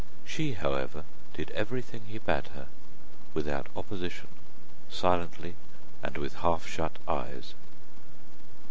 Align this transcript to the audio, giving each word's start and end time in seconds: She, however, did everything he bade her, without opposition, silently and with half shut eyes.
She, 0.25 0.53
however, 0.53 1.03
did 1.35 1.51
everything 1.51 2.05
he 2.07 2.17
bade 2.17 2.47
her, 2.55 2.69
without 3.35 3.67
opposition, 3.75 4.29
silently 4.89 5.53
and 6.01 6.17
with 6.17 6.37
half 6.37 6.65
shut 6.65 6.97
eyes. 7.07 7.53